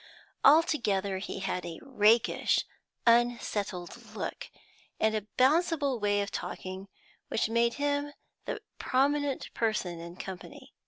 Altogether 0.43 1.19
he 1.19 1.41
had 1.41 1.63
a 1.63 1.77
rakish, 1.83 2.65
unsettled 3.05 4.15
look, 4.15 4.49
and 4.99 5.13
a 5.13 5.27
bounceable 5.37 5.99
way 6.01 6.21
of 6.21 6.31
talking 6.31 6.87
which 7.27 7.49
made 7.49 7.75
him 7.75 8.11
the 8.45 8.63
prominent 8.79 9.53
person 9.53 9.99
in 9.99 10.15
company. 10.15 10.73